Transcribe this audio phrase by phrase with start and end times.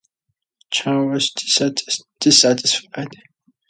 [0.71, 1.29] Chan was
[2.19, 3.09] dissatisfied.